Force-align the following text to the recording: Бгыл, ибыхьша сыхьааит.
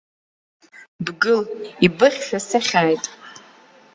Бгыл, 1.05 1.41
ибыхьша 1.85 2.39
сыхьааит. 2.47 3.03